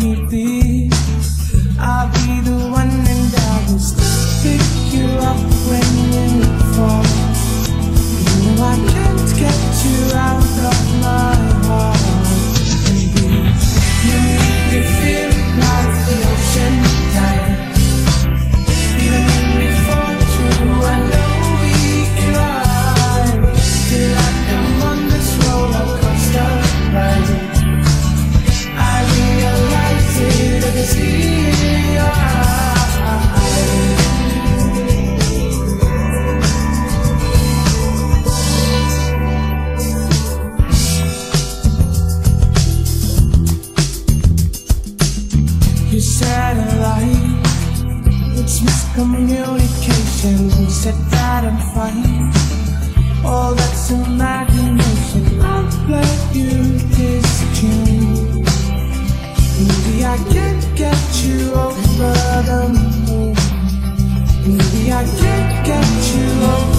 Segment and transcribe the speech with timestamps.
[0.00, 0.30] could
[48.40, 50.70] It's miscommunication.
[50.70, 52.32] Set that and fight.
[53.24, 55.40] All that's imagination.
[55.40, 58.44] I'll play you this tune.
[59.58, 62.14] Maybe I can't get you over
[62.50, 62.62] the
[63.06, 63.34] moon.
[64.46, 66.69] Maybe I can't get you over.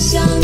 [0.00, 0.39] 想。